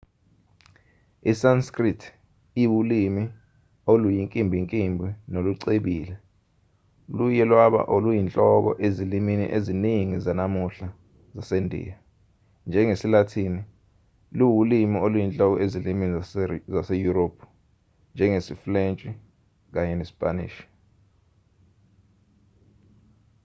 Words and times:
i-sanskrit 1.31 2.01
iwulimi 2.63 3.23
oluyinkimbinkimbi 3.91 5.07
nolucebile 5.31 6.15
luye 7.15 7.43
lwaba 7.49 7.81
oluyinhloko 7.95 8.71
ezilimini 8.85 9.45
eziningi 9.57 10.17
zanamuhla 10.25 10.87
zasendiya 11.35 11.95
njengesi-lathini 12.67 13.61
luwulimi 14.37 14.97
oluyinhloko 15.05 15.55
ezilimini 15.65 16.15
zaseyurophu 16.73 17.45
njengesifulentshi 18.13 19.09
kanye 19.73 19.93
nesipanishi 19.99 20.65